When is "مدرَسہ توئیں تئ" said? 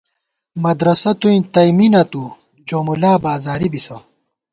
0.63-1.69